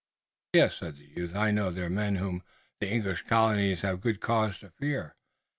"Yes," 0.53 0.77
said 0.77 0.95
the 0.97 1.03
youth. 1.15 1.35
"I 1.35 1.51
know 1.51 1.69
they're 1.69 1.83
the 1.87 1.93
men 1.93 2.15
whom 2.15 2.41
the 2.79 2.87
English 2.89 3.21
colonies 3.27 3.81
have 3.81 4.01
good 4.01 4.19
cause 4.19 4.57
to 4.61 4.71
fear." 4.71 5.13